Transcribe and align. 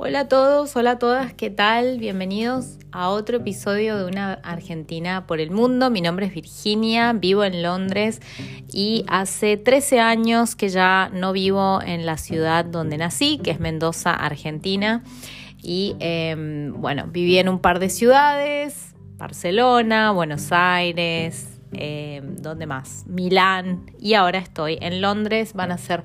Hola 0.00 0.20
a 0.20 0.28
todos, 0.28 0.76
hola 0.76 0.92
a 0.92 0.98
todas, 1.00 1.34
¿qué 1.34 1.50
tal? 1.50 1.98
Bienvenidos 1.98 2.78
a 2.92 3.08
otro 3.08 3.38
episodio 3.38 3.98
de 3.98 4.04
Una 4.04 4.34
Argentina 4.44 5.26
por 5.26 5.40
el 5.40 5.50
Mundo. 5.50 5.90
Mi 5.90 6.00
nombre 6.00 6.26
es 6.26 6.32
Virginia, 6.32 7.12
vivo 7.14 7.42
en 7.42 7.64
Londres 7.64 8.20
y 8.72 9.04
hace 9.08 9.56
13 9.56 9.98
años 9.98 10.54
que 10.54 10.68
ya 10.68 11.10
no 11.12 11.32
vivo 11.32 11.82
en 11.82 12.06
la 12.06 12.16
ciudad 12.16 12.64
donde 12.64 12.96
nací, 12.96 13.40
que 13.42 13.50
es 13.50 13.58
Mendoza, 13.58 14.14
Argentina. 14.14 15.02
Y 15.60 15.96
em, 15.98 16.80
bueno, 16.80 17.08
viví 17.08 17.36
en 17.36 17.48
un 17.48 17.58
par 17.58 17.80
de 17.80 17.90
ciudades, 17.90 18.94
Barcelona, 19.16 20.12
Buenos 20.12 20.52
Aires, 20.52 21.58
em, 21.72 22.36
¿dónde 22.36 22.66
más? 22.66 23.02
Milán 23.08 23.90
y 23.98 24.14
ahora 24.14 24.38
estoy 24.38 24.78
en 24.80 25.00
Londres. 25.00 25.54
Van 25.54 25.72
a 25.72 25.76
ser 25.76 26.04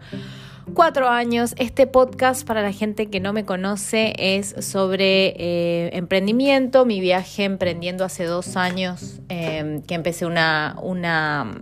cuatro 0.73 1.09
años. 1.09 1.53
Este 1.57 1.87
podcast, 1.87 2.45
para 2.45 2.61
la 2.61 2.71
gente 2.71 3.07
que 3.07 3.19
no 3.19 3.33
me 3.33 3.45
conoce, 3.45 4.13
es 4.17 4.55
sobre 4.59 5.33
eh, 5.37 5.89
emprendimiento. 5.93 6.85
Mi 6.85 6.99
viaje 6.99 7.43
emprendiendo 7.43 8.05
hace 8.05 8.25
dos 8.25 8.55
años, 8.55 9.19
em, 9.29 9.81
que 9.81 9.95
empecé 9.95 10.25
una, 10.25 10.77
una 10.81 11.53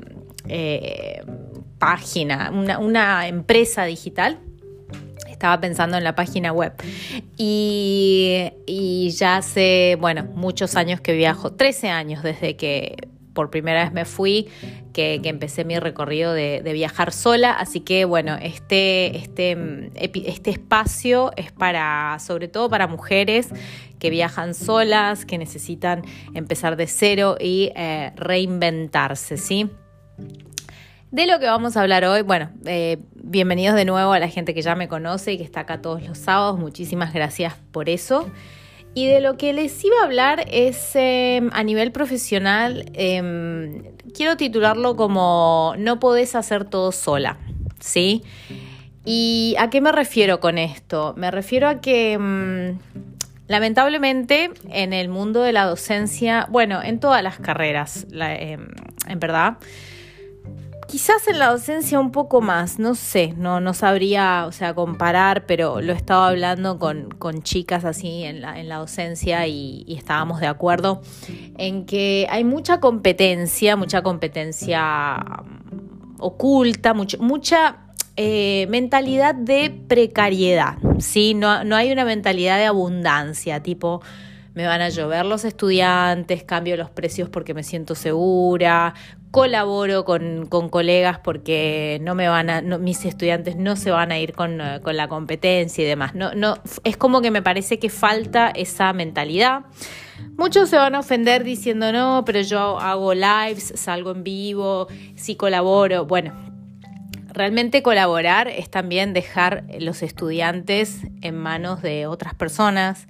eh, 0.47 1.23
página, 1.77 2.51
una, 2.51 3.27
empresa 3.27 3.85
digital 3.85 4.39
estaba 5.29 5.59
pensando 5.59 5.97
en 5.97 6.03
la 6.03 6.13
página 6.13 6.51
web. 6.53 6.73
Y, 7.35 8.51
y, 8.67 9.09
ya 9.09 9.37
hace, 9.37 9.97
bueno, 9.99 10.25
muchos 10.35 10.75
años 10.75 11.01
que 11.01 11.13
viajo, 11.13 11.53
13 11.53 11.89
años 11.89 12.21
desde 12.21 12.55
que 12.55 12.95
por 13.33 13.49
primera 13.49 13.83
vez 13.83 13.93
me 13.93 14.05
fui, 14.05 14.47
que, 14.93 15.19
empecé 15.23 15.65
mi 15.65 15.79
recorrido 15.79 16.33
de, 16.33 16.61
viajar 16.73 17.11
sola. 17.11 17.51
Así 17.51 17.81
que 17.81 18.05
bueno, 18.05 18.37
este, 18.41 19.17
este, 19.17 19.91
este 19.95 20.51
espacio 20.51 21.31
es 21.35 21.51
para, 21.51 22.17
sobre 22.19 22.47
todo 22.47 22.69
para 22.69 22.87
mujeres 22.87 23.49
que 23.99 24.09
viajan 24.09 24.53
solas, 24.53 25.25
que 25.25 25.37
necesitan 25.37 26.03
empezar 26.33 26.75
de 26.75 26.87
cero 26.87 27.37
y 27.39 27.71
eh, 27.75 28.11
reinventarse, 28.15 29.37
¿sí? 29.37 29.69
De 31.11 31.27
lo 31.27 31.39
que 31.39 31.45
vamos 31.45 31.75
a 31.75 31.81
hablar 31.81 32.05
hoy, 32.05 32.21
bueno, 32.21 32.49
eh, 32.65 32.97
bienvenidos 33.15 33.75
de 33.75 33.83
nuevo 33.83 34.13
a 34.13 34.19
la 34.19 34.29
gente 34.29 34.53
que 34.53 34.61
ya 34.61 34.75
me 34.75 34.87
conoce 34.87 35.33
y 35.33 35.37
que 35.37 35.43
está 35.43 35.61
acá 35.61 35.81
todos 35.81 36.01
los 36.01 36.17
sábados, 36.17 36.57
muchísimas 36.57 37.13
gracias 37.13 37.53
por 37.71 37.89
eso. 37.89 38.31
Y 38.93 39.07
de 39.07 39.21
lo 39.21 39.37
que 39.37 39.53
les 39.53 39.83
iba 39.85 39.95
a 40.01 40.05
hablar 40.05 40.45
es 40.51 40.95
em, 40.95 41.49
a 41.53 41.63
nivel 41.63 41.91
profesional, 41.91 42.85
em, 42.93 43.83
quiero 44.13 44.35
titularlo 44.35 44.97
como 44.97 45.73
No 45.77 45.99
podés 45.99 46.35
hacer 46.35 46.65
todo 46.65 46.91
sola, 46.91 47.37
¿sí? 47.79 48.23
¿Y 49.05 49.55
a 49.57 49.69
qué 49.69 49.79
me 49.79 49.93
refiero 49.93 50.41
con 50.41 50.57
esto? 50.57 51.13
Me 51.15 51.31
refiero 51.31 51.69
a 51.69 51.79
que 51.79 52.13
em, 52.13 52.79
lamentablemente 53.47 54.51
en 54.69 54.91
el 54.91 55.07
mundo 55.07 55.41
de 55.41 55.53
la 55.53 55.65
docencia, 55.65 56.47
bueno, 56.49 56.83
en 56.83 56.99
todas 56.99 57.23
las 57.23 57.39
carreras, 57.39 58.07
en 58.11 59.19
verdad, 59.19 59.57
Quizás 60.91 61.25
en 61.29 61.39
la 61.39 61.49
docencia 61.49 62.01
un 62.01 62.11
poco 62.11 62.41
más, 62.41 62.77
no 62.77 62.95
sé, 62.95 63.33
no, 63.37 63.61
no 63.61 63.73
sabría, 63.73 64.43
o 64.45 64.51
sea, 64.51 64.73
comparar, 64.73 65.45
pero 65.45 65.79
lo 65.79 65.93
he 65.93 65.95
estado 65.95 66.23
hablando 66.23 66.79
con, 66.79 67.43
chicas 67.43 67.85
así 67.85 68.25
en 68.25 68.41
la, 68.41 68.59
en 68.59 68.67
la 68.67 68.75
docencia 68.75 69.47
y, 69.47 69.85
estábamos 69.87 70.41
de 70.41 70.47
acuerdo 70.47 71.01
en 71.57 71.85
que 71.85 72.27
hay 72.29 72.43
mucha 72.43 72.81
competencia, 72.81 73.77
mucha 73.77 74.01
competencia 74.01 75.15
um, 75.41 76.15
oculta, 76.19 76.93
mucha 76.93 77.77
eh, 78.17 78.67
mentalidad 78.69 79.33
de 79.33 79.69
precariedad, 79.69 80.77
¿sí? 80.99 81.35
No, 81.35 81.63
no 81.63 81.77
hay 81.77 81.93
una 81.93 82.03
mentalidad 82.03 82.57
de 82.57 82.65
abundancia, 82.65 83.63
tipo 83.63 84.01
me 84.53 84.65
van 84.65 84.81
a 84.81 84.89
llover 84.89 85.25
los 85.25 85.45
estudiantes, 85.45 86.43
cambio 86.43 86.75
los 86.75 86.89
precios 86.89 87.29
porque 87.29 87.53
me 87.53 87.63
siento 87.63 87.95
segura, 87.95 88.93
colaboro 89.31 90.03
con, 90.03 90.47
colegas 90.69 91.19
porque 91.19 91.99
no 92.01 92.15
me 92.15 92.27
van 92.27 92.49
a, 92.49 92.61
mis 92.61 93.05
estudiantes 93.05 93.55
no 93.55 93.77
se 93.77 93.89
van 93.89 94.11
a 94.11 94.19
ir 94.19 94.33
con, 94.33 94.57
la 94.57 95.07
competencia 95.07 95.83
y 95.83 95.87
demás. 95.87 96.13
No, 96.13 96.33
no, 96.35 96.57
es 96.83 96.97
como 96.97 97.21
que 97.21 97.31
me 97.31 97.41
parece 97.41 97.79
que 97.79 97.89
falta 97.89 98.49
esa 98.49 98.91
mentalidad. 98.93 99.61
Muchos 100.37 100.69
se 100.69 100.75
van 100.75 100.95
a 100.95 100.99
ofender 100.99 101.43
diciendo 101.43 101.91
no, 101.91 102.23
pero 102.25 102.41
yo 102.41 102.79
hago 102.79 103.13
lives, 103.13 103.73
salgo 103.75 104.11
en 104.11 104.23
vivo, 104.23 104.87
sí 105.15 105.35
colaboro. 105.35 106.05
Bueno, 106.05 106.33
realmente 107.29 107.81
colaborar 107.81 108.49
es 108.49 108.69
también 108.69 109.13
dejar 109.13 109.63
los 109.79 110.03
estudiantes 110.03 110.99
en 111.21 111.37
manos 111.37 111.81
de 111.81 112.05
otras 112.05 112.35
personas 112.35 113.07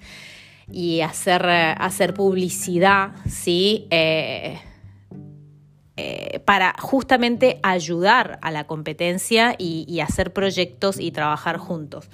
y 0.72 1.02
hacer, 1.02 1.46
hacer 1.50 2.14
publicidad, 2.14 3.12
¿sí? 3.28 3.88
Eh, 3.90 4.60
eh, 6.04 6.40
para 6.40 6.74
justamente 6.80 7.60
ayudar 7.62 8.40
a 8.42 8.50
la 8.50 8.64
competencia 8.64 9.54
y, 9.56 10.00
hacer 10.00 10.34
proyectos 10.34 11.00
y 11.00 11.12
trabajar 11.12 11.58
juntos. 11.58 12.10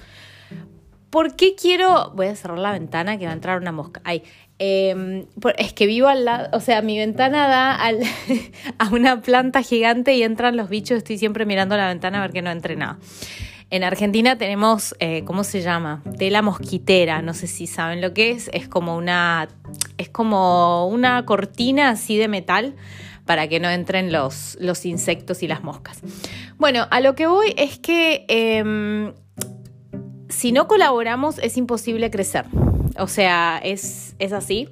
¿Por 1.10 1.38
qué 1.38 1.56
quiero.? 1.56 2.12
Voy 2.14 2.28
a 2.28 2.36
cerrar 2.36 2.60
la 2.60 2.74
ventana 2.74 3.18
que 3.18 3.26
va 3.26 3.32
a 3.32 3.34
entrar 3.34 3.62
una 3.62 3.72
mosca. 3.72 4.02
Ay, 4.04 4.24
em, 4.60 5.26
es 5.58 5.72
que 5.72 5.86
vivo 5.86 6.10
al 6.10 6.26
lado. 6.26 6.50
O 6.52 6.60
sea, 6.60 6.82
mi 6.82 6.98
ventana 6.98 7.48
da 7.48 7.80
a 8.78 8.90
una 8.90 9.22
planta 9.22 9.64
gigante 9.64 10.14
y 10.16 10.24
entran 10.24 10.58
los 10.58 10.68
bichos. 10.68 10.98
Estoy 10.98 11.18
siempre 11.18 11.46
mirando 11.46 11.78
la 11.78 11.88
ventana 11.88 12.18
a 12.18 12.22
ver 12.24 12.34
que 12.34 12.42
no 12.42 12.52
entre 12.52 12.76
nada. 12.76 13.00
En 13.70 13.86
Argentina 13.86 14.38
tenemos, 14.38 14.96
eh, 15.00 15.24
¿cómo 15.24 15.46
se 15.46 15.62
llama? 15.62 16.04
Tela 16.18 16.42
mosquitera, 16.42 17.22
no 17.22 17.34
sé 17.34 17.48
si 17.48 17.68
saben 17.68 18.02
lo 18.02 18.14
que 18.14 18.32
es. 18.32 18.50
Es 18.52 18.68
como 18.68 18.98
una, 18.98 19.48
es 19.98 20.10
como 20.10 20.88
una 20.88 21.24
cortina 21.26 21.90
así 21.90 22.18
de 22.18 22.28
metal 22.28 22.76
para 23.28 23.48
que 23.48 23.60
no 23.60 23.70
entren 23.70 24.12
los, 24.12 24.58
los 24.60 24.84
insectos 24.88 25.44
y 25.44 25.48
las 25.48 25.64
moscas. 25.64 26.00
Bueno, 26.58 26.88
a 26.90 27.00
lo 27.02 27.14
que 27.14 27.28
voy 27.28 27.54
es 27.56 27.78
que 27.78 28.26
em, 28.28 29.14
si 30.30 30.52
no 30.52 30.68
colaboramos 30.68 31.38
es 31.38 31.58
imposible 31.58 32.10
crecer. 32.10 32.46
O 32.98 33.08
sea, 33.08 33.62
es, 33.64 34.16
así. 34.34 34.70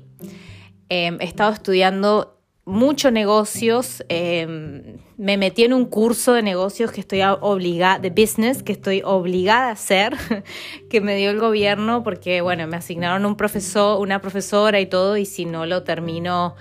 Em, 0.90 1.18
he 1.20 1.26
estado 1.26 1.52
estudiando 1.52 2.35
mucho 2.66 3.12
negocios. 3.12 4.04
Em, 4.10 4.98
me 5.18 5.38
metí 5.38 5.64
en 5.64 5.74
un 5.74 5.86
curso 5.86 6.34
de 6.34 6.42
negocios 6.42 6.92
que 6.92 7.00
estoy 7.00 7.22
obligada, 7.22 8.00
de 8.00 8.10
business, 8.10 8.64
que 8.64 8.72
estoy 8.72 9.02
obligada 9.06 9.70
a 9.70 9.72
hacer, 9.72 10.16
que 10.90 11.00
me 11.00 11.16
dio 11.16 11.30
el 11.30 11.40
gobierno, 11.40 12.04
porque 12.04 12.42
bueno, 12.42 12.68
me 12.68 12.78
asignaron 12.78 13.26
un 13.26 13.38
profesor, 13.38 14.02
una 14.02 14.20
profesora 14.20 14.80
y 14.80 14.88
todo, 14.88 15.16
y 15.16 15.26
si 15.26 15.46
no 15.46 15.66
lo 15.66 15.84
termino, 15.84 16.56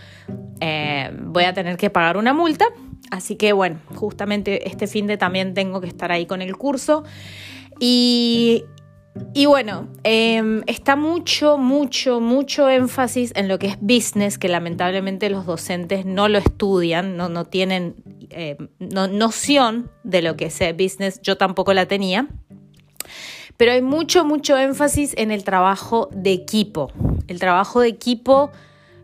eh, 0.60 1.10
voy 1.22 1.44
a 1.44 1.54
tener 1.54 1.76
que 1.76 1.91
pagar 1.91 2.16
una 2.16 2.34
multa. 2.34 2.67
Así 3.11 3.37
que 3.37 3.52
bueno, 3.52 3.78
justamente 3.94 4.69
este 4.69 4.87
fin 4.87 5.06
de 5.06 5.17
también 5.17 5.55
tengo 5.55 5.81
que 5.81 5.87
estar 5.87 6.12
ahí 6.12 6.26
con 6.26 6.43
el 6.43 6.56
curso. 6.56 7.05
Y 7.81 8.64
y 9.32 9.46
bueno, 9.46 9.88
em, 10.02 10.62
está 10.66 10.96
mucho, 10.96 11.56
mucho, 11.56 12.20
mucho 12.20 12.69
énfasis 12.69 13.32
en 13.37 13.46
lo 13.46 13.58
que 13.58 13.69
es 13.69 13.81
business, 13.81 14.38
que 14.38 14.49
lamentablemente 14.49 15.31
los 15.31 15.46
docentes 15.46 16.05
no 16.05 16.28
lo 16.28 16.38
estudian, 16.38 17.16
no, 17.16 17.44
tienen 17.44 17.94
em, 18.31 18.69
noción 18.81 19.90
de 20.02 20.22
lo 20.22 20.37
que 20.37 20.46
es 20.46 20.58
business, 20.76 21.20
yo 21.22 21.37
tampoco 21.37 21.75
la 21.75 21.87
tenía. 21.87 22.28
Pero 23.56 23.70
hay 23.70 23.82
mucho, 23.82 24.25
mucho 24.25 24.58
énfasis 24.58 25.14
en 25.16 25.31
el 25.31 25.44
trabajo 25.44 26.08
de 26.12 26.32
equipo. 26.32 26.90
El 27.28 27.38
trabajo 27.38 27.81
de 27.81 27.88
equipo 27.88 28.50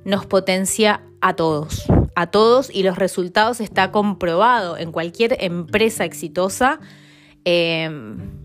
nos 0.05 0.27
potencia 0.27 1.03
a 1.21 1.37
todos, 1.37 1.85
a 2.17 2.27
todos 2.29 2.69
y 2.75 2.83
los 2.83 2.99
resultados 2.99 3.61
está 3.61 3.93
comprobado 3.93 4.77
en 4.77 4.91
cualquier 4.91 5.37
empresa 5.41 6.05
exitosa. 6.05 6.81
Em, 7.45 8.40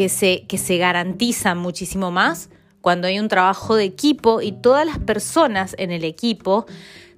que 0.00 0.08
se, 0.08 0.46
que 0.46 0.56
se 0.56 0.78
garantizan 0.78 1.58
muchísimo 1.58 2.10
más 2.10 2.48
cuando 2.80 3.06
hay 3.06 3.18
un 3.18 3.28
trabajo 3.28 3.76
de 3.76 3.84
equipo 3.84 4.40
y 4.40 4.52
todas 4.52 4.86
las 4.86 4.98
personas 4.98 5.74
en 5.76 5.90
el 5.90 6.04
equipo 6.04 6.64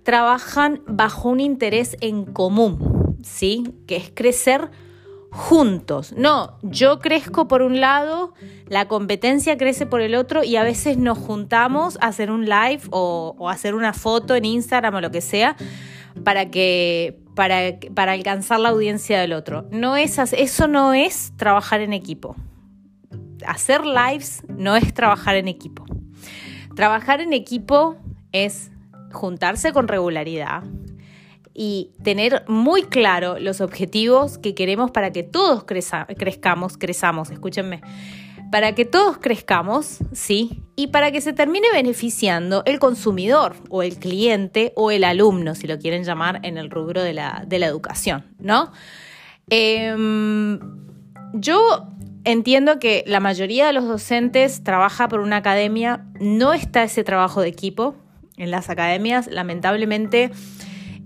trabajan 0.03 0.83
bajo 0.89 1.29
un 1.29 1.39
interés 1.39 1.97
en 2.01 2.25
común, 2.25 3.17
¿sí? 3.23 3.73
Que 3.87 3.95
es 3.95 4.11
crecer 4.13 4.73
juntos. 5.31 6.13
No, 6.17 6.59
yo 6.63 6.99
crezco 6.99 7.47
por 7.47 7.63
un 7.63 7.81
lado, 7.81 8.35
la 8.67 8.89
competencia 8.89 9.57
crece 9.57 9.87
por 9.87 10.01
el 10.01 10.17
otro 10.17 10.43
y 10.43 10.57
a 10.57 10.65
veces 10.65 10.99
nos 10.99 11.19
juntamos 11.19 11.99
a 12.01 12.09
hacer 12.09 12.33
un 12.33 12.47
live 12.47 12.81
o, 12.91 13.49
hacer 13.49 13.77
una 13.77 13.93
foto 13.93 14.35
en 14.35 14.45
Instagram 14.45 14.97
o 14.97 15.01
lo 15.01 15.13
que 15.13 15.21
sea 15.21 15.55
para 16.25 16.51
que 16.51 17.21
para, 17.37 17.79
para 17.95 18.11
alcanzar 18.11 18.59
la 18.59 18.71
audiencia 18.71 19.21
del 19.21 19.35
otro. 19.35 19.69
No 19.71 19.97
es, 19.97 20.19
eso 20.19 20.67
no 20.67 20.95
es 20.95 21.33
trabajar 21.37 21.81
en 21.81 21.93
equipo. 21.93 22.35
Hacer 23.47 23.85
lives 23.85 24.43
no 24.49 24.77
es 24.77 24.93
trabajar 24.95 25.37
en 25.37 25.49
equipo. 25.49 25.85
Trabajar 26.75 27.21
en 27.21 27.33
equipo 27.33 27.97
es 28.33 28.71
juntarse 29.13 29.73
con 29.73 29.89
regularidad 29.89 30.65
y 31.55 31.91
tener 32.03 32.45
muy 32.49 32.85
claro 32.85 33.39
los 33.39 33.61
objetivos 33.61 34.39
que 34.39 34.55
queremos 34.55 34.91
para 34.91 35.13
que 35.13 35.23
todos 35.23 35.65
crezcamos, 35.65 36.79
crezamos, 36.79 37.31
escúchenme, 37.31 37.83
para 38.51 38.75
que 38.75 38.85
todos 38.85 39.19
crezcamos, 39.19 39.99
¿sí? 40.13 40.63
Y 40.77 40.89
para 40.89 41.11
que 41.11 41.21
se 41.21 41.33
termine 41.33 41.69
beneficiando 41.73 42.63
el 42.67 42.79
consumidor 42.79 43.55
o 43.71 43.83
el 43.83 43.97
cliente 43.97 44.73
o 44.77 44.91
el 44.91 45.05
alumno, 45.05 45.55
si 45.55 45.67
lo 45.67 45.79
quieren 45.79 46.05
llamar 46.05 46.41
en 46.43 46.59
el 46.59 46.71
rubro 46.71 47.03
de 47.03 47.15
la, 47.15 47.47
educación, 47.51 48.27
¿no? 48.39 48.73
Em, 49.49 50.59
yo 51.35 51.92
entiendo 52.25 52.79
que 52.79 53.05
la 53.07 53.21
mayoría 53.21 53.67
de 53.67 53.73
los 53.73 53.87
docentes 53.87 54.63
trabaja 54.63 55.09
por 55.09 55.21
una 55.21 55.39
academia, 55.39 56.07
no 56.21 56.53
está 56.53 56.83
ese 56.83 57.05
trabajo 57.05 57.41
de 57.41 57.49
equipo 57.49 57.95
en 58.37 58.51
las 58.51 58.71
academias, 58.71 59.29
lamentablemente 59.29 60.31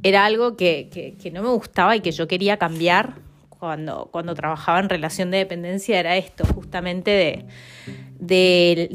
era 0.02 0.24
algo 0.24 0.56
que, 0.56 1.16
no 1.32 1.42
me 1.42 1.48
gustaba 1.48 1.96
y 1.96 2.00
que 2.00 2.12
yo 2.12 2.28
quería 2.28 2.58
cambiar 2.58 3.16
cuando, 3.48 4.08
cuando 4.12 4.34
trabajaba 4.34 4.78
en 4.80 4.88
relación 4.88 5.30
de 5.30 5.38
dependencia, 5.38 5.98
era 5.98 6.16
esto, 6.16 6.44
justamente 6.44 7.46
del 8.18 8.88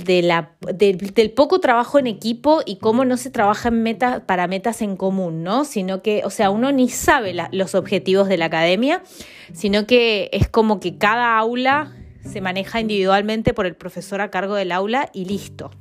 poco 1.36 1.60
trabajo 1.60 2.00
en 2.00 2.08
equipo 2.08 2.62
y 2.66 2.78
cómo 2.78 3.04
no 3.06 3.18
se 3.18 3.30
trabaja 3.30 3.70
en 3.70 3.84
metas, 3.84 4.22
para 4.22 4.48
metas 4.48 4.82
en 4.82 4.96
común, 4.96 5.44
¿no? 5.44 5.66
Sino 5.66 6.02
que, 6.02 6.22
o 6.24 6.30
sea, 6.30 6.50
uno 6.50 6.72
ni 6.72 6.90
sabe 6.90 7.36
los 7.52 7.76
objetivos 7.76 8.30
de 8.30 8.38
la 8.38 8.46
academia, 8.46 9.04
sino 9.54 9.86
que 9.86 10.30
es 10.32 10.48
como 10.48 10.80
que 10.80 10.98
cada 10.98 11.38
aula 11.38 11.92
se 12.24 12.42
maneja 12.42 12.80
individualmente 12.80 13.54
por 13.54 13.66
el 13.66 13.76
profesor 13.76 14.22
a 14.22 14.32
cargo 14.32 14.56
del 14.56 14.72
aula 14.72 15.10
y 15.14 15.26
listo. 15.26 15.72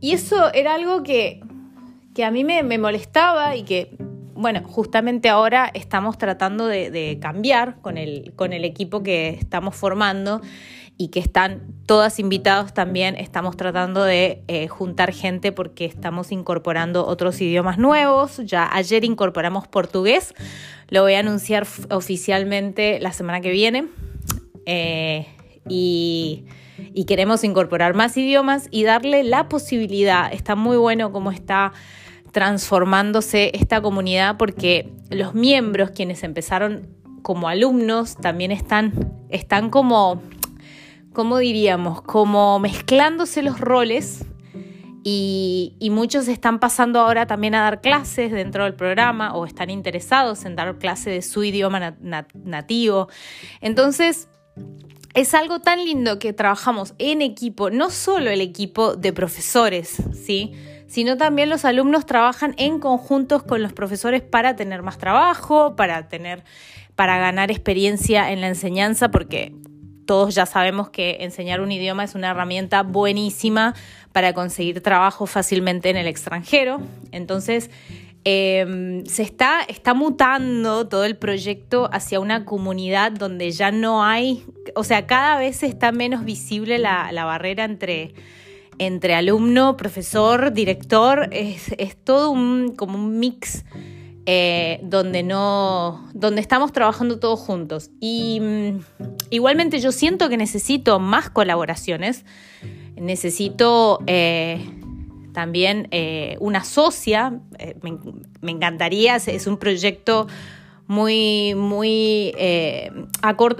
Y 0.00 0.12
eso 0.12 0.52
era 0.52 0.74
algo 0.74 1.02
que, 1.02 1.40
a 2.24 2.30
mí 2.30 2.44
me, 2.44 2.62
molestaba 2.78 3.56
y 3.56 3.62
que, 3.64 3.96
bueno, 4.34 4.62
justamente 4.64 5.28
ahora 5.28 5.70
estamos 5.72 6.18
tratando 6.18 6.66
de, 6.66 7.18
cambiar 7.20 7.80
con 7.80 7.98
el, 7.98 8.32
con 8.36 8.52
el 8.52 8.64
equipo 8.64 9.02
que 9.02 9.30
estamos 9.30 9.74
formando 9.74 10.42
y 10.98 11.08
que 11.08 11.20
están 11.20 11.62
todas 11.86 12.18
invitados 12.18 12.72
también. 12.72 13.16
Estamos 13.16 13.56
tratando 13.56 14.04
de 14.04 14.42
eh, 14.48 14.68
juntar 14.68 15.12
gente 15.12 15.52
porque 15.52 15.84
estamos 15.84 16.32
incorporando 16.32 17.06
otros 17.06 17.40
idiomas 17.40 17.78
nuevos. 17.78 18.38
Ya 18.44 18.68
ayer 18.72 19.04
incorporamos 19.04 19.68
portugués. 19.68 20.34
Lo 20.88 21.02
voy 21.02 21.14
a 21.14 21.20
anunciar 21.20 21.66
oficialmente 21.90 22.98
la 23.00 23.12
semana 23.12 23.40
que 23.40 23.50
viene. 23.50 23.88
Eh, 24.66 25.26
y 25.68 26.44
queremos 27.06 27.42
incorporar 27.42 27.94
más 27.94 28.16
idiomas 28.16 28.68
y 28.70 28.84
darle 28.84 29.24
la 29.24 29.48
posibilidad. 29.48 30.32
Está 30.32 30.54
muy 30.54 30.76
bueno 30.76 31.12
cómo 31.12 31.30
está 31.30 31.72
transformándose 32.36 33.50
esta 33.54 33.80
comunidad 33.80 34.36
porque 34.36 34.92
los 35.08 35.34
miembros, 35.34 35.92
quienes 35.92 36.22
empezaron 36.22 36.86
como 37.22 37.48
alumnos, 37.48 38.16
también 38.16 38.52
están, 38.52 38.92
están 39.30 39.70
como, 39.70 40.20
¿cómo 41.14 41.38
diríamos? 41.38 42.02
Como 42.02 42.58
mezclándose 42.58 43.42
los 43.42 43.58
roles 43.58 44.26
y, 45.02 45.88
muchos 45.90 46.28
están 46.28 46.58
pasando 46.58 47.00
ahora 47.00 47.26
también 47.26 47.54
a 47.54 47.62
dar 47.62 47.80
clases 47.80 48.30
dentro 48.32 48.64
del 48.64 48.74
programa 48.74 49.32
o 49.34 49.46
están 49.46 49.70
interesados 49.70 50.44
en 50.44 50.56
dar 50.56 50.76
clases 50.78 51.06
de 51.06 51.22
su 51.22 51.42
idioma 51.42 51.96
nativo. 52.34 53.08
Entonces, 53.62 54.28
es 55.14 55.32
algo 55.32 55.60
tan 55.60 55.84
lindo 55.84 56.18
que 56.18 56.34
trabajamos 56.34 56.94
en 56.98 57.22
equipo, 57.22 57.70
no 57.70 57.90
solo 57.90 58.30
el 58.30 58.42
equipo 58.42 58.96
de 58.96 59.14
profesores, 59.14 59.96
¿sí? 60.12 60.52
sino 60.86 61.16
también 61.16 61.48
los 61.48 61.64
alumnos 61.64 62.04
trabajan 62.04 62.54
en 62.58 62.78
conjuntos 62.78 63.42
con 63.42 63.62
los 63.62 63.72
profesores 63.72 64.20
para 64.20 64.56
tener 64.56 64.82
más 64.82 64.98
trabajo, 64.98 65.74
para 65.74 66.08
tener 66.08 66.44
para 66.94 67.18
ganar 67.18 67.50
experiencia 67.50 68.32
en 68.32 68.40
la 68.40 68.48
enseñanza 68.48 69.10
porque 69.10 69.52
todos 70.06 70.34
ya 70.34 70.46
sabemos 70.46 70.88
que 70.88 71.18
enseñar 71.20 71.60
un 71.60 71.72
idioma 71.72 72.04
es 72.04 72.14
una 72.14 72.30
herramienta 72.30 72.82
buenísima 72.82 73.74
para 74.12 74.32
conseguir 74.32 74.80
trabajo 74.80 75.26
fácilmente 75.26 75.90
en 75.90 75.96
el 75.96 76.06
extranjero. 76.06 76.80
Entonces, 77.10 77.70
Em, 78.28 79.06
se 79.06 79.22
está, 79.22 79.60
está 79.62 79.94
mutando 79.94 80.88
todo 80.88 81.04
el 81.04 81.16
proyecto 81.16 81.88
hacia 81.92 82.18
una 82.18 82.44
comunidad 82.44 83.12
donde 83.12 83.52
ya 83.52 83.70
no 83.70 84.02
hay, 84.02 84.42
o 84.74 84.82
sea, 84.82 85.06
cada 85.06 85.38
vez 85.38 85.62
está 85.62 85.92
menos 85.92 86.24
visible 86.24 86.78
la, 86.78 87.24
barrera 87.24 87.62
entre, 87.62 88.14
entre 88.78 89.14
alumno, 89.14 89.76
profesor, 89.76 90.52
director, 90.52 91.28
es, 91.30 91.70
todo 92.02 92.32
un, 92.32 92.74
como 92.74 92.98
un 92.98 93.20
mix 93.20 93.64
eh, 94.26 94.80
donde 94.82 95.22
no, 95.22 96.10
donde 96.12 96.40
estamos 96.40 96.72
trabajando 96.72 97.20
todos 97.20 97.38
juntos. 97.38 97.92
Y 98.00 98.40
mm, 98.40 99.04
igualmente 99.30 99.78
yo 99.78 99.92
siento 99.92 100.28
que 100.28 100.36
necesito 100.36 100.98
más 100.98 101.30
colaboraciones, 101.30 102.24
necesito 102.96 104.00
eh, 104.08 104.58
también 105.36 105.88
eh, 105.90 106.38
una 106.40 106.64
socia, 106.64 107.40
eh, 107.58 107.76
me, 107.82 108.50
encantaría, 108.50 109.16
es 109.16 109.46
un 109.46 109.58
proyecto 109.58 110.28
muy, 110.86 111.54
muy 111.54 112.32
eh, 112.38 112.90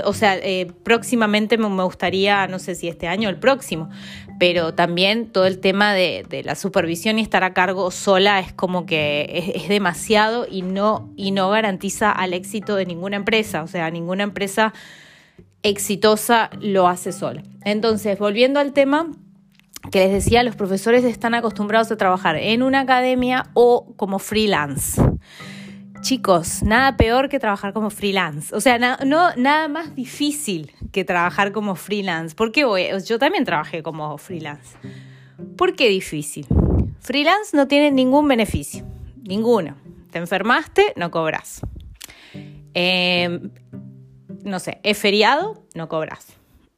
o 0.02 0.12
sea, 0.14 0.40
próximamente 0.84 1.58
me, 1.58 1.82
gustaría, 1.82 2.46
no 2.46 2.58
sé 2.58 2.76
si 2.76 2.88
este 2.88 3.08
año 3.08 3.28
o 3.28 3.31
el 3.31 3.38
próximo, 3.38 3.90
pero 4.38 4.73
también 4.73 5.26
todo 5.26 5.44
el 5.44 5.58
tema 5.58 5.93
de, 5.93 6.25
la 6.46 6.55
supervisión 6.55 7.19
y 7.19 7.23
estar 7.23 7.44
a 7.44 7.52
cargo 7.52 7.90
sola 7.90 8.40
es 8.40 8.55
como 8.55 8.87
que 8.87 9.52
es, 9.55 9.69
demasiado 9.69 10.46
y 10.50 10.62
no, 10.62 11.12
y 11.14 11.31
no 11.31 11.50
garantiza 11.50 12.11
al 12.11 12.32
éxito 12.32 12.75
de 12.76 12.87
ninguna 12.87 13.16
empresa, 13.16 13.62
o 13.62 13.66
sea, 13.66 13.90
ninguna 13.90 14.23
empresa 14.23 14.73
exitosa 15.62 16.49
lo 16.59 16.88
hace 16.88 17.12
sola. 17.12 17.42
Entonces, 17.66 18.18
volviendo 18.18 18.61
al 18.61 18.73
tema, 18.73 19.11
que 19.90 20.00
les 20.00 20.12
decía, 20.12 20.43
los 20.43 20.57
profesores 20.57 21.05
están 21.05 21.35
acostumbrados 21.35 21.90
a 21.90 21.97
trabajar 21.97 22.37
en 22.37 22.62
una 22.62 22.81
academia 22.81 23.50
o 23.55 23.95
como 23.97 24.19
freelance. 24.19 25.00
Chicos, 26.00 26.62
nada 26.62 26.97
peor 26.97 27.28
que 27.28 27.38
trabajar 27.38 27.73
como 27.73 27.90
freelance. 27.90 28.55
O 28.55 28.61
sea, 28.61 28.78
no, 28.78 29.35
nada 29.37 29.69
más 29.69 29.95
difícil 29.95 30.73
que 30.93 31.05
trabajar 31.05 31.52
como 31.52 31.75
freelance. 31.75 32.35
¿Por 32.35 32.52
qué 32.52 32.64
voy? 32.64 32.87
Yo 33.05 33.19
también 33.19 33.45
trabajé 33.45 33.83
como 33.83 34.16
freelance. 34.19 34.76
¿Por 35.57 35.75
qué 35.75 35.88
difícil? 35.88 36.47
Freelance 37.00 37.57
no 37.57 37.66
tiene 37.66 37.90
ningún 37.90 38.28
beneficio. 38.28 38.85
Ninguno. 39.23 39.76
Te 40.11 40.19
enfermaste, 40.19 40.93
no 40.97 41.11
cobras. 41.11 41.61
Em, 42.75 43.50
no 44.45 44.59
sé, 44.61 44.81
es 44.83 44.99
feriado, 44.99 45.64
no 45.75 45.88
cobras. 45.88 46.26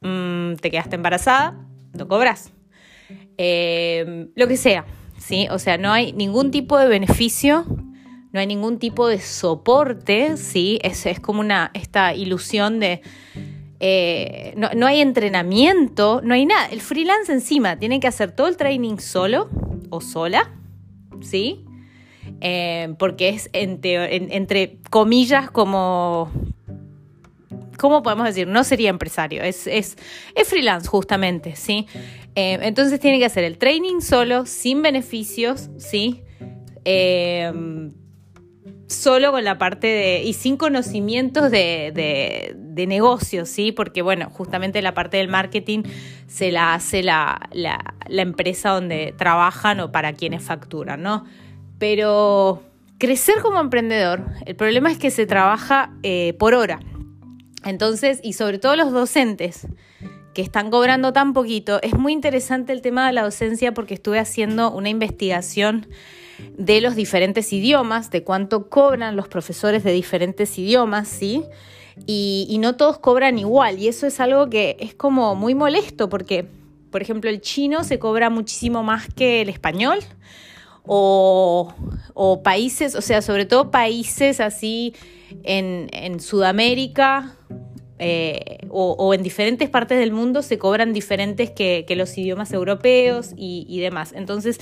Mm, 0.00 0.54
te 0.54 0.70
quedaste 0.70 0.96
embarazada, 0.96 1.54
no 1.92 2.08
cobras. 2.08 2.52
Em, 3.40 4.30
lo 4.34 4.48
que 4.48 4.56
sea, 4.56 4.84
¿sí? 5.16 5.46
O 5.52 5.60
sea, 5.60 5.78
no 5.78 5.92
hay 5.92 6.12
ningún 6.12 6.50
tipo 6.50 6.76
de 6.76 6.88
beneficio, 6.88 7.64
no 8.32 8.40
hay 8.40 8.48
ningún 8.48 8.80
tipo 8.80 9.06
de 9.06 9.20
soporte, 9.20 10.36
¿sí? 10.36 10.80
Es, 10.82 11.06
es 11.06 11.20
como 11.20 11.40
una, 11.40 11.70
esta 11.72 12.14
ilusión 12.14 12.80
de... 12.80 13.00
Eh, 13.80 14.54
no, 14.56 14.86
hay 14.88 15.00
entrenamiento, 15.00 16.20
no 16.24 16.34
hay 16.34 16.46
nada. 16.46 16.66
El 16.66 16.80
freelance 16.80 17.32
encima 17.32 17.78
tiene 17.78 18.00
que 18.00 18.08
hacer 18.08 18.32
todo 18.32 18.48
el 18.48 18.56
training 18.56 18.96
solo 18.98 19.48
o 19.88 20.00
sola, 20.00 20.50
¿sí? 21.20 21.64
Em, 22.40 22.96
porque 22.96 23.28
es 23.28 23.50
entre 23.52 24.78
comillas 24.90 25.48
como 25.52 26.28
¿cómo 27.78 28.02
podemos 28.02 28.26
decir? 28.26 28.46
No 28.46 28.64
sería 28.64 28.90
empresario, 28.90 29.42
es, 29.42 29.66
es, 29.66 29.96
es 30.34 30.48
freelance 30.48 30.88
justamente, 30.88 31.56
¿sí? 31.56 31.86
Eh, 32.38 32.56
entonces 32.62 33.00
tiene 33.00 33.18
que 33.18 33.24
hacer 33.24 33.42
el 33.42 33.58
training 33.58 34.00
solo, 34.00 34.46
sin 34.46 34.80
beneficios, 34.80 35.70
¿sí? 35.76 36.22
Eh, 36.84 37.52
solo 38.86 39.32
con 39.32 39.42
la 39.42 39.58
parte 39.58 39.88
de, 39.88 40.22
y 40.22 40.34
sin 40.34 40.56
conocimientos 40.56 41.50
de, 41.50 41.90
de, 41.92 42.86
negocios, 42.86 43.48
¿sí? 43.48 43.72
Porque, 43.72 44.02
bueno, 44.02 44.30
justamente 44.30 44.80
la 44.82 44.94
parte 44.94 45.16
del 45.16 45.26
marketing 45.26 45.82
se 46.28 46.52
la 46.52 46.74
hace 46.74 47.02
la, 47.02 47.40
la, 47.50 48.22
empresa 48.22 48.70
donde 48.70 49.12
trabajan 49.18 49.80
o 49.80 49.90
para 49.90 50.12
quienes 50.12 50.44
facturan, 50.44 51.02
¿no? 51.02 51.24
Pero 51.80 52.62
crecer 52.98 53.40
como 53.42 53.58
emprendedor, 53.58 54.26
el 54.46 54.54
problema 54.54 54.92
es 54.92 54.98
que 54.98 55.10
se 55.10 55.26
trabaja 55.26 55.90
eh, 56.04 56.34
por 56.38 56.54
hora. 56.54 56.78
Entonces, 57.64 58.20
y 58.22 58.34
sobre 58.34 58.60
todo 58.60 58.76
los 58.76 58.92
docentes 58.92 59.66
que 60.38 60.42
están 60.42 60.70
cobrando 60.70 61.12
tan 61.12 61.32
poquito, 61.32 61.82
es 61.82 61.98
muy 61.98 62.12
interesante 62.12 62.72
el 62.72 62.80
tema 62.80 63.08
de 63.08 63.12
la 63.12 63.24
docencia 63.24 63.74
porque 63.74 63.94
estuve 63.94 64.20
haciendo 64.20 64.70
una 64.70 64.88
investigación 64.88 65.88
de 66.56 66.80
los 66.80 66.94
diferentes 66.94 67.52
idiomas, 67.52 68.12
de 68.12 68.22
cuánto 68.22 68.68
cobran 68.68 69.16
los 69.16 69.26
profesores 69.26 69.82
de 69.82 69.90
diferentes 69.90 70.56
idiomas, 70.56 71.08
¿sí? 71.08 71.42
Y, 72.06 72.56
no 72.60 72.76
todos 72.76 72.98
cobran 72.98 73.36
igual. 73.40 73.80
Y 73.80 73.88
eso 73.88 74.06
es 74.06 74.20
algo 74.20 74.48
que 74.48 74.76
es 74.78 74.94
como 74.94 75.34
muy 75.34 75.56
molesto 75.56 76.08
porque, 76.08 76.46
por 76.92 77.02
ejemplo, 77.02 77.28
el 77.30 77.40
chino 77.40 77.82
se 77.82 77.98
cobra 77.98 78.30
muchísimo 78.30 78.84
más 78.84 79.12
que 79.12 79.40
el 79.40 79.48
español. 79.48 79.98
O, 80.84 81.74
o 82.14 82.44
países, 82.44 82.94
o 82.94 83.00
sea, 83.00 83.22
sobre 83.22 83.44
todo 83.44 83.72
países 83.72 84.38
así 84.38 84.94
en, 85.42 85.88
en 85.92 86.20
Sudamérica 86.20 87.37
eh, 87.98 88.58
o, 88.70 89.12
en 89.14 89.22
diferentes 89.22 89.68
partes 89.68 89.98
del 89.98 90.12
mundo 90.12 90.42
se 90.42 90.58
cobran 90.58 90.92
diferentes 90.92 91.50
que, 91.50 91.84
los 91.96 92.16
idiomas 92.16 92.52
europeos 92.52 93.32
y, 93.36 93.80
demás. 93.80 94.12
Entonces, 94.14 94.60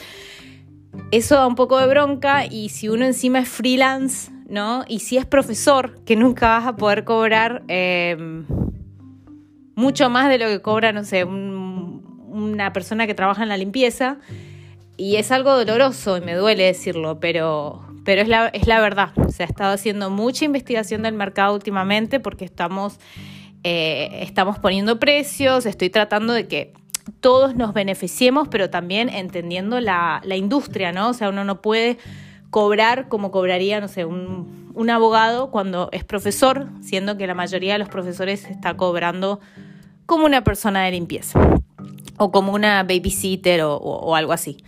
eso 1.11 1.35
da 1.35 1.47
un 1.47 1.55
poco 1.55 1.79
de 1.79 1.87
bronca 1.87 2.47
y 2.47 2.71
si 2.71 2.89
uno 2.89 3.05
encima 3.05 3.41
es 3.41 3.49
freelance, 3.49 4.31
¿no? 4.49 4.85
Y 4.89 5.01
si 5.01 5.19
es 5.19 5.27
profesor, 5.27 6.03
que 6.05 6.17
nunca 6.17 6.49
vas 6.49 6.67
a 6.67 6.77
poder 6.77 7.05
cobrar 7.05 7.63
em, 7.69 8.47
mucho 9.75 10.09
más 10.09 10.29
de 10.29 10.39
lo 10.39 10.47
que 10.47 10.63
cobra, 10.63 10.93
no 10.93 11.05
sé, 11.05 11.25
una 11.25 12.73
persona 12.73 13.07
que 13.07 13.15
trabaja 13.15 13.43
en 13.43 13.51
la 13.51 13.57
limpieza. 13.57 14.19
Y 14.97 15.17
es 15.17 15.31
algo 15.31 15.55
doloroso 15.55 16.17
y 16.17 16.23
me 16.23 16.35
duele 16.35 16.65
decirlo, 16.65 17.21
pero, 17.21 17.86
pero 18.07 18.23
es, 18.23 18.29
la, 18.29 18.47
es 18.49 18.69
la 18.69 18.81
verdad. 18.81 19.11
Se 19.29 19.43
ha 19.43 19.47
estado 19.47 19.75
haciendo 19.75 20.09
mucha 20.09 20.45
investigación 20.45 21.03
del 21.03 21.15
mercado 21.15 21.55
últimamente 21.55 22.21
porque 22.21 22.45
estamos, 22.45 22.99
eh, 23.65 24.21
estamos 24.23 24.61
poniendo 24.61 25.01
precios, 25.01 25.67
estoy 25.67 25.91
tratando 25.91 26.33
de 26.33 26.47
que 26.47 26.73
todos 27.21 27.57
nos 27.57 27.75
beneficiemos, 27.75 28.47
pero 28.47 28.71
también 28.71 29.09
entendiendo 29.09 29.81
la, 29.81 30.23
industria, 30.37 30.93
¿no? 30.93 31.11
O 31.11 31.15
sea, 31.15 31.29
uno 31.31 31.45
no 31.45 31.61
puede 31.61 31.99
cobrar 32.51 33.09
como 33.09 33.33
cobraría, 33.33 33.81
no 33.81 33.89
sé, 33.89 34.05
un, 34.05 34.89
abogado 34.89 35.51
cuando 35.51 35.89
es 35.91 36.05
profesor, 36.05 36.69
siendo 36.81 37.17
que 37.17 37.27
la 37.27 37.35
mayoría 37.35 37.73
de 37.73 37.81
los 37.81 37.89
profesores 37.89 38.45
está 38.45 38.77
cobrando 38.77 39.41
como 40.07 40.27
una 40.27 40.45
persona 40.45 40.85
de 40.85 40.93
limpieza 40.93 41.41
o 42.19 42.31
como 42.31 42.53
una 42.53 42.85
babysitter 42.85 43.63
o, 43.65 44.15
algo 44.15 44.33
así. 44.33 44.59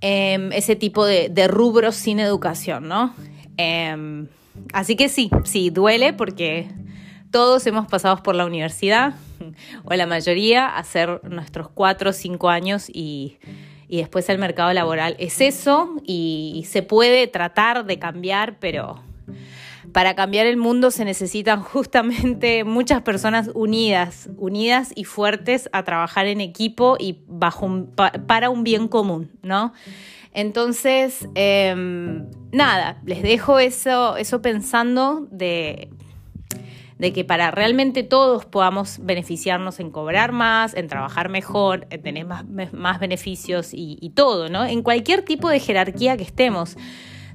Em, 0.00 0.52
ese 0.52 0.76
tipo 0.76 1.04
de, 1.04 1.28
de, 1.28 1.48
rubros 1.48 1.96
sin 1.96 2.20
educación, 2.20 2.86
¿no? 2.86 3.14
Em, 3.56 4.28
así 4.72 4.94
que 4.94 5.08
sí, 5.08 5.28
sí, 5.44 5.70
duele 5.70 6.12
porque 6.12 6.68
todos 7.32 7.66
hemos 7.66 7.88
pasado 7.88 8.22
por 8.22 8.36
la 8.36 8.46
universidad, 8.46 9.14
o 9.84 9.94
la 9.94 10.06
mayoría, 10.06 10.68
hacer 10.68 11.20
nuestros 11.24 11.68
cuatro 11.68 12.10
o 12.10 12.12
cinco 12.12 12.48
años 12.48 12.88
y, 12.88 13.38
después 13.88 14.28
el 14.28 14.38
mercado 14.38 14.72
laboral 14.72 15.16
es 15.18 15.40
eso 15.40 15.96
y 16.04 16.64
se 16.68 16.82
puede 16.82 17.26
tratar 17.26 17.86
de 17.86 17.98
cambiar, 17.98 18.58
pero 18.58 19.02
para 19.92 20.14
cambiar 20.14 20.46
el 20.46 20.56
mundo 20.56 20.90
se 20.90 21.04
necesitan 21.04 21.62
justamente 21.62 22.64
muchas 22.64 23.02
personas 23.02 23.50
unidas, 23.54 24.28
unidas 24.36 24.92
y 24.94 25.04
fuertes 25.04 25.68
a 25.72 25.84
trabajar 25.84 26.26
en 26.26 26.40
equipo 26.40 26.96
y 26.98 27.20
bajo 27.26 27.86
para 28.26 28.50
un 28.50 28.64
bien 28.64 28.88
común, 28.88 29.30
¿no? 29.42 29.72
Entonces, 30.32 31.28
em, 31.34 32.26
nada, 32.52 33.00
les 33.04 33.22
dejo 33.22 33.58
eso, 33.58 34.16
eso 34.16 34.42
pensando 34.42 35.26
de 35.30 35.90
de 36.98 37.12
que 37.12 37.24
para 37.24 37.50
realmente 37.50 38.02
todos 38.02 38.44
podamos 38.44 38.98
beneficiarnos 39.00 39.78
en 39.80 39.90
cobrar 39.90 40.32
más, 40.32 40.74
en 40.74 40.88
trabajar 40.88 41.28
mejor, 41.28 41.86
en 41.90 42.02
tener 42.02 42.26
más, 42.26 42.44
más 42.72 43.00
beneficios 43.00 43.70
y, 43.72 44.12
todo, 44.14 44.48
¿no? 44.48 44.64
En 44.64 44.82
cualquier 44.82 45.22
tipo 45.22 45.48
de 45.48 45.60
jerarquía 45.60 46.16
que 46.16 46.24
estemos, 46.24 46.76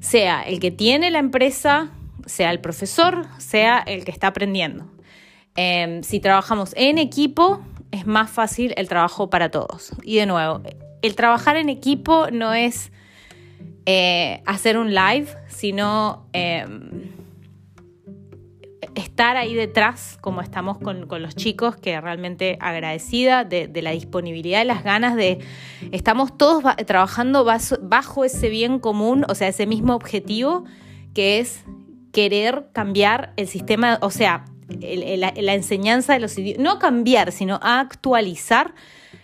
sea 0.02 0.42
el 0.44 0.60
que 0.60 0.70
tiene 0.70 1.12
la 1.12 1.20
empresa, 1.20 1.92
sea 2.26 2.52
el 2.52 2.60
profesor, 2.60 3.26
sea 3.38 3.80
el 3.80 4.06
que 4.06 4.12
está 4.12 4.28
aprendiendo. 4.28 4.86
Em, 5.56 6.04
si 6.04 6.20
trabajamos 6.20 6.74
en 6.76 6.98
equipo, 6.98 7.62
es 7.92 8.08
más 8.08 8.30
fácil 8.30 8.74
el 8.78 8.90
trabajo 8.90 9.30
para 9.30 9.50
todos. 9.50 9.92
Y 10.04 10.18
de 10.18 10.26
nuevo, 10.26 10.62
el 11.02 11.16
trabajar 11.16 11.58
en 11.58 11.70
equipo 11.70 12.28
no 12.32 12.54
es 12.54 12.92
eh, 13.86 14.42
hacer 14.46 14.78
un 14.78 14.96
live, 14.96 15.28
sino 15.48 16.26
em, 16.34 17.12
estar 18.96 19.38
ahí 19.38 19.54
detrás, 19.54 20.18
como 20.22 20.42
estamos 20.42 20.78
con, 20.78 21.08
los 21.22 21.36
chicos, 21.36 21.76
que 21.76 22.00
realmente 22.00 22.58
agradecida 22.62 23.44
de, 23.44 23.70
la 23.82 23.92
disponibilidad 23.92 24.62
y 24.62 24.66
las 24.66 24.84
ganas 24.84 25.16
de, 25.16 25.40
estamos 25.92 26.38
todos 26.38 26.64
trabajando 26.86 27.46
bajo, 27.46 28.26
ese 28.26 28.50
bien 28.50 28.80
común, 28.80 29.26
o 29.28 29.36
sea, 29.36 29.48
ese 29.48 29.66
mismo 29.66 29.96
objetivo, 29.96 30.64
que 31.14 31.40
es 31.40 31.64
querer 32.14 32.68
cambiar 32.72 33.34
el 33.36 33.50
sistema, 33.50 34.00
o 34.02 34.10
sea, 34.10 34.46
la, 34.70 35.54
enseñanza 35.54 36.14
de 36.14 36.20
los 36.22 36.38
idiomas, 36.38 36.64
no 36.64 36.80
cambiar, 36.80 37.34
sino 37.34 37.60
actualizar 37.62 38.74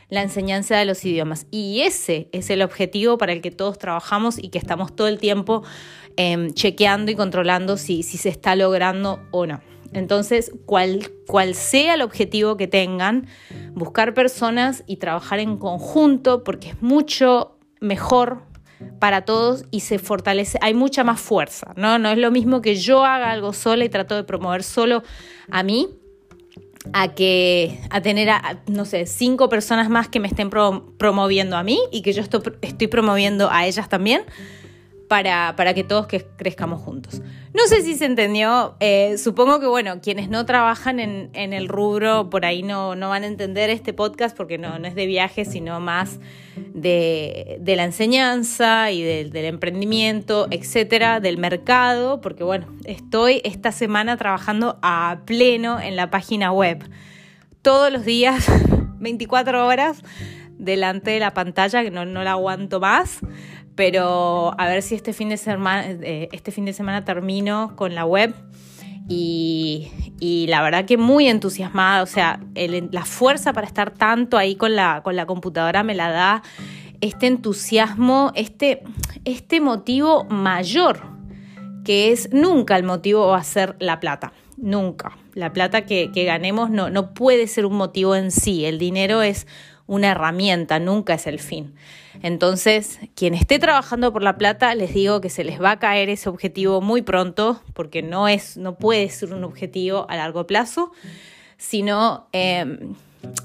la 0.09 0.23
enseñanza 0.23 0.75
de 0.75 0.85
los 0.85 1.05
idiomas. 1.05 1.47
Y 1.51 1.81
ese 1.81 2.27
es 2.33 2.49
el 2.49 2.61
objetivo 2.61 3.17
para 3.17 3.31
el 3.31 3.41
que 3.41 3.51
todos 3.51 3.77
trabajamos 3.77 4.37
y 4.37 4.49
que 4.49 4.57
estamos 4.57 4.93
todo 4.93 5.07
el 5.07 5.19
tiempo 5.19 5.63
Em, 6.21 6.51
chequeando 6.51 7.11
y 7.11 7.15
controlando 7.15 7.77
si, 7.77 8.03
se 8.03 8.27
está 8.27 8.53
logrando 8.57 9.21
o 9.31 9.45
no. 9.45 9.61
Entonces, 9.93 10.51
cual, 10.65 11.09
cual 11.25 11.55
sea 11.55 11.93
el 11.93 12.01
objetivo 12.01 12.57
que 12.57 12.67
tengan, 12.67 13.27
buscar 13.71 14.13
personas 14.13 14.83
y 14.85 14.97
trabajar 14.97 15.39
en 15.39 15.55
conjunto 15.55 16.43
porque 16.43 16.71
es 16.71 16.81
mucho 16.81 17.57
mejor 17.79 18.41
para 18.99 19.25
todos 19.25 19.65
y 19.71 19.81
se 19.81 19.99
fortalece, 19.99 20.57
hay 20.61 20.73
mucha 20.73 21.03
más 21.03 21.19
fuerza, 21.19 21.73
¿no? 21.75 21.99
No 21.99 22.09
es 22.09 22.17
lo 22.17 22.31
mismo 22.31 22.61
que 22.61 22.75
yo 22.75 23.05
haga 23.05 23.31
algo 23.31 23.53
sola 23.53 23.85
y 23.85 23.89
trato 23.89 24.15
de 24.15 24.23
promover 24.23 24.63
solo 24.63 25.03
a 25.49 25.63
mí, 25.63 25.89
a 26.93 27.13
que 27.13 27.79
a 27.89 28.01
tener 28.01 28.29
a, 28.29 28.61
no 28.67 28.85
sé, 28.85 29.05
cinco 29.05 29.49
personas 29.49 29.89
más 29.89 30.07
que 30.07 30.19
me 30.19 30.27
estén 30.27 30.49
promoviendo 30.49 31.57
a 31.57 31.63
mí 31.63 31.79
y 31.91 32.01
que 32.01 32.13
yo 32.13 32.21
estoy 32.21 32.87
promoviendo 32.87 33.49
a 33.51 33.67
ellas 33.67 33.89
también 33.89 34.23
para, 35.07 35.55
para 35.55 35.73
que 35.73 35.83
todos 35.83 36.07
que 36.07 36.25
crezcamos 36.37 36.81
juntos. 36.81 37.21
No 37.51 37.65
sé 37.65 37.81
si 37.81 37.95
se 37.95 38.05
entendió, 38.05 38.75
eh, 38.79 39.17
supongo 39.17 39.59
que 39.59 39.65
bueno, 39.65 40.01
quienes 40.01 40.29
no 40.29 40.45
trabajan 40.45 40.99
en, 40.99 41.31
el 41.33 41.67
rubro 41.67 42.29
por 42.29 42.45
ahí 42.45 42.61
no, 42.61 42.95
no, 42.95 43.09
van 43.09 43.23
a 43.23 43.27
entender 43.27 43.71
este 43.71 43.91
podcast 43.91 44.37
porque 44.37 44.59
no, 44.59 44.77
no 44.77 44.87
es 44.87 44.93
de 44.93 45.07
viaje, 45.07 45.45
sino 45.45 45.79
más 45.79 46.19
de, 46.75 47.57
de 47.59 47.75
la 47.75 47.85
enseñanza 47.85 48.91
y 48.91 49.01
del 49.01 49.45
emprendimiento, 49.45 50.47
etcétera, 50.51 51.19
del 51.19 51.39
mercado, 51.39 52.21
porque 52.21 52.43
bueno, 52.43 52.67
estoy 52.85 53.41
esta 53.43 53.71
semana 53.71 54.15
trabajando 54.15 54.77
a 54.83 55.21
pleno 55.25 55.79
en 55.79 55.95
la 55.95 56.11
página 56.11 56.51
web. 56.51 56.87
Todos 57.63 57.91
los 57.91 58.05
días, 58.05 58.45
24 58.99 59.65
horas, 59.65 60.03
delante 60.59 61.11
de 61.11 61.19
la 61.19 61.33
pantalla, 61.33 61.81
que 61.81 61.89
no, 61.89 62.05
no 62.05 62.23
la 62.23 62.31
aguanto 62.31 62.79
más 62.79 63.21
pero 63.79 64.53
a 64.57 64.67
ver 64.67 64.81
si 64.81 64.95
este 64.95 65.13
fin 65.13 65.29
de 65.29 65.37
semana, 65.37 65.87
eh, 65.87 66.27
este 66.33 66.51
fin 66.51 66.65
de 66.65 66.73
semana 66.73 67.05
termino 67.05 67.77
con 67.77 67.95
la 67.95 68.03
web. 68.03 68.35
Y, 69.07 69.87
la 70.49 70.61
verdad 70.61 70.83
que 70.83 70.97
muy 70.97 71.29
entusiasmada, 71.29 72.03
o 72.03 72.05
sea, 72.05 72.41
la 72.55 73.05
fuerza 73.05 73.53
para 73.53 73.65
estar 73.65 73.91
tanto 73.91 74.37
ahí 74.37 74.57
con 74.57 74.75
la, 74.75 74.99
con 75.01 75.15
la 75.15 75.25
computadora 75.25 75.83
me 75.83 75.95
la 75.95 76.09
da 76.09 76.43
este 76.99 77.27
entusiasmo, 77.27 78.33
este, 78.35 78.83
este 79.23 79.61
motivo 79.61 80.25
mayor, 80.25 80.99
que 81.85 82.11
es 82.11 82.33
nunca 82.33 82.75
el 82.75 82.83
motivo 82.83 83.27
va 83.27 83.37
a 83.37 83.43
ser 83.45 83.77
la 83.79 84.01
plata, 84.01 84.33
nunca. 84.57 85.17
La 85.35 85.53
plata 85.53 85.85
que, 85.85 86.11
que 86.13 86.25
ganemos 86.25 86.69
no, 86.69 86.89
no 86.89 87.13
puede 87.13 87.47
ser 87.47 87.65
un 87.65 87.77
motivo 87.77 88.13
en 88.17 88.31
sí, 88.31 88.65
el 88.65 88.77
dinero 88.77 89.21
es 89.21 89.47
una 89.89 90.11
herramienta, 90.11 90.79
nunca 90.79 91.15
es 91.15 91.25
el 91.25 91.39
fin. 91.39 91.73
Entonces, 92.21 92.99
quien 93.15 93.33
esté 93.33 93.57
trabajando 93.57 94.13
por 94.13 94.21
la 94.21 94.37
plata, 94.37 94.75
les 94.75 94.93
digo 94.93 95.19
que 95.19 95.31
se 95.31 95.43
les 95.43 95.59
va 95.59 95.71
a 95.71 95.79
caer 95.79 96.09
ese 96.09 96.29
objetivo 96.29 96.79
muy 96.79 97.01
pronto, 97.01 97.61
porque 97.73 98.03
no 98.03 98.27
es, 98.27 98.55
no 98.55 98.77
puede 98.77 99.09
ser 99.09 99.33
un 99.33 99.43
objetivo 99.43 100.05
a 100.07 100.15
largo 100.15 100.45
plazo, 100.45 100.91
sino 101.59 102.27
eh, 102.31 102.79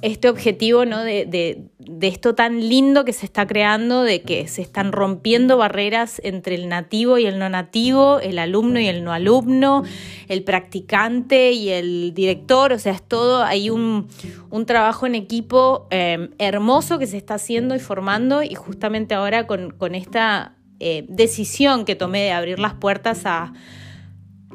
este 0.02 0.28
objetivo 0.28 0.84
¿no? 0.84 1.02
de, 1.02 1.26
de, 1.26 1.64
de, 1.78 2.06
esto 2.06 2.36
tan 2.36 2.68
lindo 2.68 3.04
que 3.04 3.12
se 3.12 3.26
está 3.26 3.44
creando, 3.46 4.02
de 4.02 4.22
que 4.22 4.46
se 4.46 4.62
están 4.62 4.92
rompiendo 4.92 5.56
barreras 5.56 6.20
entre 6.24 6.54
el 6.54 6.68
nativo 6.68 7.18
y 7.18 7.26
el 7.26 7.40
no 7.40 7.48
nativo, 7.48 8.20
el 8.20 8.38
alumno 8.38 8.78
y 8.78 8.86
el 8.86 9.02
no 9.02 9.12
alumno, 9.12 9.82
el 10.28 10.44
practicante 10.44 11.52
y 11.52 11.70
el 11.70 12.14
director, 12.14 12.72
o 12.72 12.78
sea, 12.78 12.92
es 12.92 13.02
todo, 13.02 13.42
hay 13.42 13.68
un, 13.68 14.06
un 14.48 14.64
trabajo 14.64 15.06
en 15.06 15.16
equipo 15.16 15.88
eh, 15.90 16.30
hermoso 16.38 17.00
que 17.00 17.08
se 17.08 17.16
está 17.16 17.34
haciendo 17.34 17.74
y 17.74 17.80
formando 17.80 18.44
y 18.44 18.54
justamente 18.54 19.14
ahora 19.14 19.48
con, 19.48 19.72
con 19.72 19.96
esta 19.96 20.54
eh, 20.78 21.04
decisión 21.08 21.84
que 21.84 21.96
tomé 21.96 22.22
de 22.22 22.32
abrir 22.32 22.60
las 22.60 22.74
puertas 22.74 23.22
a, 23.26 23.52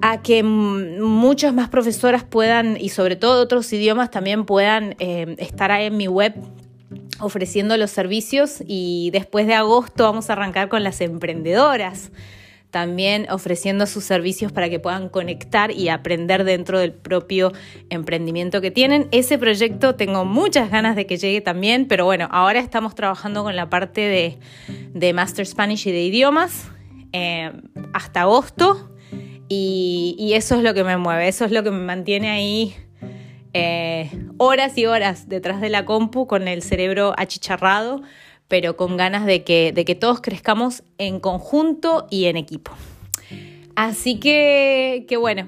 a 0.02 0.22
que 0.22 0.44
muchas 0.44 1.54
más 1.54 1.70
profesoras 1.70 2.24
puedan, 2.24 2.78
y 2.80 2.90
sobre 2.90 3.16
todo 3.16 3.42
otros 3.42 3.72
idiomas 3.74 4.12
también 4.12 4.46
puedan 4.46 4.96
eh, 5.00 5.36
estar 5.40 5.72
ahí 5.72 5.86
en 5.86 5.98
mi 5.98 6.08
web 6.08 6.34
ofreciendo 7.20 7.76
los 7.78 7.92
servicios 7.92 8.64
y 8.66 9.10
después 9.12 9.46
de 9.46 9.54
agosto 9.54 10.04
vamos 10.06 10.30
a 10.30 10.34
arrancar 10.34 10.70
con 10.70 10.84
las 10.84 11.02
emprendedoras 11.02 12.12
también 12.72 13.26
ofreciendo 13.32 13.88
sus 13.88 14.04
servicios 14.04 14.52
para 14.52 14.70
que 14.70 14.80
puedan 14.80 15.10
conectar 15.10 15.72
y 15.72 15.90
aprender 15.90 16.44
dentro 16.44 16.80
del 16.80 16.94
propio 16.94 17.52
emprendimiento 17.90 18.62
que 18.62 18.70
tienen. 18.72 19.08
Ese 19.12 19.38
proyecto 19.38 19.96
tengo 19.96 20.24
muchas 20.26 20.70
ganas 20.70 20.96
de 20.96 21.08
que 21.08 21.18
llegue 21.18 21.42
también, 21.42 21.88
pero 21.88 22.06
bueno, 22.06 22.28
ahora 22.32 22.60
estamos 22.60 22.94
trabajando 22.94 23.44
con 23.44 23.56
la 23.56 23.70
parte 23.70 24.38
de, 24.94 25.14
Master 25.14 25.46
Spanish 25.46 25.88
y 25.88 25.92
de 25.92 26.04
idiomas 26.04 26.68
eh, 27.12 27.52
hasta 27.94 28.22
agosto 28.22 28.89
y, 29.50 30.32
eso 30.34 30.56
es 30.56 30.64
lo 30.64 30.74
que 30.74 30.84
me 30.84 30.98
mueve, 30.98 31.28
eso 31.28 31.44
es 31.44 31.52
lo 31.52 31.64
que 31.64 31.72
me 31.72 31.84
mantiene 31.84 32.30
ahí. 32.30 32.76
Eh, 33.54 34.12
horas 34.38 34.78
y 34.78 34.86
horas 34.86 35.28
detrás 35.28 35.60
de 35.60 35.70
la 35.70 35.84
compu 35.84 36.28
con 36.28 36.48
el 36.48 36.62
cerebro 36.62 37.16
achicharrado 37.18 38.04
pero 38.50 38.76
con 38.76 38.98
ganas 38.98 39.26
de 39.26 39.44
que, 39.46 39.72
de 39.72 39.86
que 39.86 39.96
todos 39.96 40.20
crezcamos 40.20 40.84
en 40.98 41.22
conjunto 41.22 42.08
y 42.10 42.26
en 42.26 42.36
equipo. 42.36 42.72
Así 43.76 44.20
que, 44.20 45.06
que 45.08 45.16
bueno, 45.16 45.48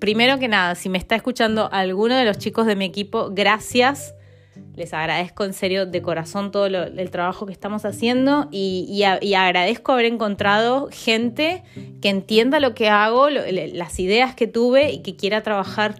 primero 0.00 0.38
que 0.38 0.48
nada, 0.48 0.74
si 0.74 0.88
me 0.88 0.98
está 0.98 1.14
escuchando 1.14 1.68
alguno 1.70 2.16
de 2.16 2.24
los 2.24 2.38
chicos 2.38 2.66
de 2.66 2.74
mi 2.74 2.86
equipo, 2.86 3.28
gracias. 3.30 4.14
Les 4.76 4.92
agradezco 4.92 5.44
en 5.44 5.52
serio 5.52 5.86
de 5.86 6.02
corazón 6.02 6.50
todo 6.50 6.66
el 6.66 7.10
trabajo 7.10 7.46
que 7.46 7.52
estamos 7.52 7.84
haciendo 7.84 8.48
y, 8.50 8.86
y, 9.20 9.34
agradezco 9.34 9.92
haber 9.92 10.06
encontrado 10.06 10.88
gente 10.90 11.62
que 12.00 12.08
entienda 12.08 12.60
lo 12.60 12.74
que 12.74 12.88
hago, 12.88 13.28
las 13.30 13.98
ideas 14.00 14.34
que 14.34 14.46
tuve 14.46 14.92
y 14.92 15.02
que 15.02 15.16
quiera 15.16 15.42
trabajar 15.42 15.96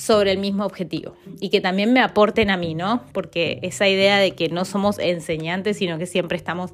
sobre 0.00 0.32
el 0.32 0.38
mismo 0.38 0.64
objetivo 0.64 1.14
y 1.40 1.50
que 1.50 1.60
también 1.60 1.92
me 1.92 2.00
aporten 2.00 2.48
a 2.48 2.56
mí, 2.56 2.74
¿no? 2.74 3.02
Porque 3.12 3.58
esa 3.60 3.86
idea 3.86 4.16
de 4.16 4.30
que 4.30 4.48
no 4.48 4.64
somos 4.64 4.98
enseñantes, 4.98 5.76
sino 5.76 5.98
que 5.98 6.06
siempre 6.06 6.38
estamos 6.38 6.72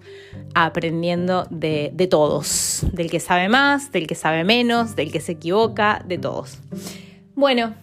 aprendiendo 0.54 1.44
de, 1.50 1.90
todos, 2.08 2.86
del 2.92 3.10
que 3.10 3.18
sabe 3.18 3.48
más, 3.48 3.90
del 3.90 4.06
que 4.06 4.14
sabe 4.14 4.44
menos, 4.44 4.94
del 4.94 5.10
que 5.10 5.20
se 5.20 5.32
equivoca, 5.32 6.04
de 6.06 6.18
todos. 6.18 6.58
Bueno, 7.34 7.74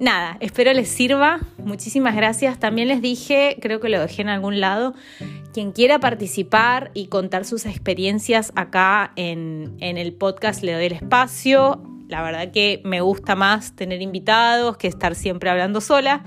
nada, 0.00 0.36
espero 0.40 0.72
les 0.72 0.88
sirva. 0.88 1.40
Muchísimas 1.58 2.14
gracias. 2.16 2.58
También 2.58 2.88
les 2.88 3.02
dije, 3.02 3.56
creo 3.60 3.80
que 3.80 3.88
lo 3.88 4.00
dejé 4.00 4.22
en 4.22 4.28
algún 4.28 4.60
lado, 4.60 4.94
quien 5.52 5.72
quiera 5.72 5.98
participar 5.98 6.90
y 6.94 7.06
contar 7.06 7.44
sus 7.44 7.66
experiencias 7.66 8.52
acá 8.54 9.12
en, 9.16 9.76
en 9.80 9.98
el 9.98 10.12
podcast, 10.12 10.62
le 10.62 10.72
doy 10.72 10.86
el 10.86 10.92
espacio 10.92 11.82
la 12.08 12.22
verdad 12.22 12.50
que 12.50 12.80
me 12.84 13.00
gusta 13.02 13.36
más 13.36 13.76
tener 13.76 14.02
invitados 14.02 14.76
que 14.76 14.88
estar 14.88 15.14
siempre 15.14 15.50
hablando 15.50 15.80
sola. 15.80 16.24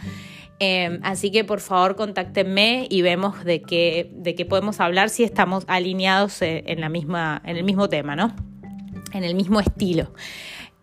Em, 0.59 0.99
así 1.01 1.31
que 1.31 1.43
por 1.43 1.59
favor 1.59 1.95
contáctenme 1.95 2.85
y 2.87 3.01
vemos 3.01 3.43
de 3.43 3.63
qué, 3.63 4.11
de 4.13 4.35
qué 4.35 4.45
podemos 4.45 4.79
hablar 4.79 5.09
si 5.09 5.23
estamos 5.23 5.63
alineados 5.67 6.39
eh, 6.43 6.63
en, 6.67 6.81
la 6.81 6.89
misma, 6.89 7.41
en 7.45 7.57
el 7.57 7.63
mismo 7.63 7.89
tema, 7.89 8.15
¿no? 8.15 8.35
En 9.11 9.23
el 9.23 9.33
mismo 9.33 9.59
estilo. 9.59 10.13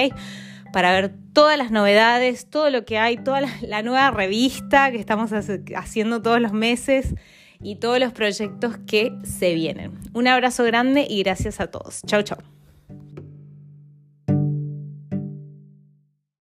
para 0.72 0.92
ver 0.92 1.12
todas 1.32 1.58
las 1.58 1.72
novedades, 1.72 2.48
todo 2.48 2.70
lo 2.70 2.84
que 2.84 2.98
hay, 2.98 3.16
toda 3.16 3.40
la, 3.40 3.82
nueva 3.82 4.12
revista 4.12 4.92
que 4.92 5.00
estamos 5.00 5.32
haciendo 5.32 6.22
todos 6.22 6.40
los 6.40 6.52
meses 6.52 7.16
y 7.60 7.74
todos 7.76 7.98
los 7.98 8.12
proyectos 8.12 8.78
que 8.86 9.10
se 9.24 9.54
vienen. 9.54 9.98
Un 10.12 10.28
abrazo 10.28 10.62
grande 10.62 11.08
y 11.10 11.24
gracias 11.24 11.58
a 11.58 11.66
todos. 11.66 12.02
Chau, 12.06 12.22
chau. 12.22 12.38